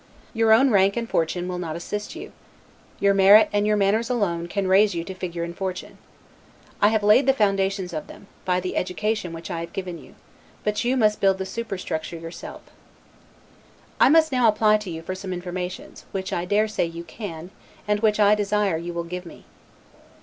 Your 0.33 0.51
own 0.51 0.71
rank 0.71 0.97
and 0.97 1.07
fortune 1.07 1.47
will 1.47 1.59
not 1.59 1.75
assist 1.75 2.15
you; 2.15 2.31
your 2.99 3.13
merit 3.13 3.49
and 3.53 3.67
your 3.67 3.77
manners 3.77 4.07
can 4.07 4.15
alone 4.15 4.47
raise 4.63 4.95
you 4.95 5.03
to 5.03 5.13
figure 5.13 5.43
and 5.43 5.55
fortune. 5.55 5.99
I 6.81 6.87
have 6.87 7.03
laid 7.03 7.27
the 7.27 7.33
foundations 7.35 7.93
of 7.93 8.07
them, 8.07 8.25
by 8.43 8.59
the 8.61 8.75
education 8.77 9.31
which 9.31 9.51
I 9.51 9.59
have 9.59 9.73
given 9.73 9.99
you; 9.99 10.15
but 10.63 10.83
you 10.83 10.97
must 10.97 11.21
build 11.21 11.37
the 11.37 11.45
superstructure 11.45 12.17
yourself. 12.17 12.63
I 13.99 14.09
must 14.09 14.31
now 14.31 14.47
apply 14.47 14.77
to 14.77 14.89
you 14.89 15.03
for 15.03 15.13
some 15.13 15.33
informations, 15.33 16.05
which 16.13 16.33
I 16.33 16.45
dare 16.45 16.67
say 16.67 16.83
you 16.85 17.03
can, 17.03 17.51
and 17.87 17.99
which 17.99 18.19
I 18.19 18.33
desire 18.33 18.77
you 18.77 18.93
will 18.93 19.03
give 19.03 19.27
me. 19.27 19.45